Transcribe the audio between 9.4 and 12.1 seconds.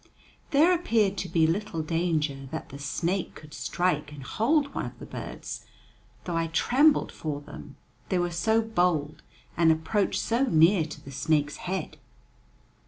and approached so near to the snake's head.